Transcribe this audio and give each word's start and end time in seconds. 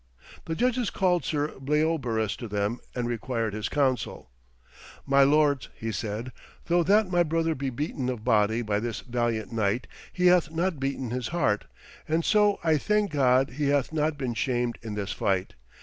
The 0.45 0.55
judges 0.55 0.89
called 0.89 1.23
Sir 1.25 1.49
Bleobaris 1.59 2.35
to 2.37 2.47
them 2.47 2.79
and 2.95 3.07
required 3.07 3.53
his 3.53 3.69
counsel. 3.69 4.31
'My 5.05 5.21
lords,' 5.21 5.69
he 5.75 5.91
said, 5.91 6.31
'though 6.65 6.81
that 6.81 7.11
my 7.11 7.21
brother 7.21 7.53
be 7.53 7.69
beaten 7.69 8.09
of 8.09 8.23
body 8.23 8.63
by 8.63 8.79
this 8.79 9.01
valiant 9.01 9.51
knight, 9.51 9.85
he 10.11 10.25
hath 10.25 10.49
not 10.49 10.79
beaten 10.79 11.11
his 11.11 11.27
heart, 11.27 11.65
and 12.07 12.25
so 12.25 12.59
I 12.63 12.79
thank 12.79 13.11
God 13.11 13.51
he 13.51 13.67
hath 13.67 13.93
not 13.93 14.17
been 14.17 14.33
shamed 14.33 14.79
in 14.81 14.95
this 14.95 15.11
fight. 15.11 15.53